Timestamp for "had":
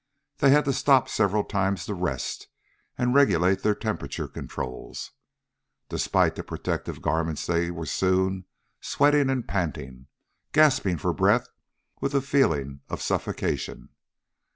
0.49-0.65